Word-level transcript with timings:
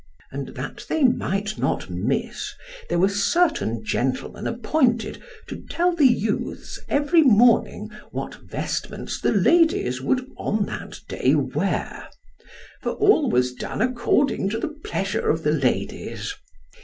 And 0.31 0.47
that 0.55 0.83
they 0.89 1.03
might 1.03 1.59
not 1.59 1.91
miss, 1.91 2.55
there 2.89 2.97
were 2.97 3.07
certain 3.07 3.85
gentlemen 3.85 4.47
appointed 4.47 5.21
to 5.45 5.63
tell 5.69 5.93
the 5.95 6.07
youths 6.07 6.79
every 6.89 7.21
morning 7.21 7.91
what 8.09 8.33
vestments 8.33 9.21
the 9.21 9.31
ladies 9.31 10.01
would 10.01 10.27
on 10.37 10.65
that 10.65 11.01
day 11.07 11.35
wear: 11.35 12.07
for 12.81 12.93
all 12.93 13.29
was 13.29 13.53
done 13.53 13.79
according 13.79 14.49
to 14.49 14.57
the 14.59 14.69
pleasure 14.83 15.29
of 15.29 15.43
the 15.43 15.51
ladies. 15.53 16.33